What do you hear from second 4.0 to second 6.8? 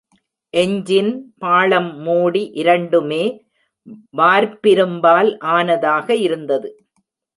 வார்ப்பிரும்பால் ஆனதாக இருந்தது.